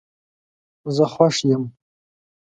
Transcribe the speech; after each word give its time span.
زه 0.95 1.05
خوش 1.13 1.37
یم 1.49 1.63